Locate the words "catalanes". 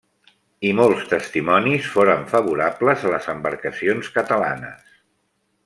4.17-4.99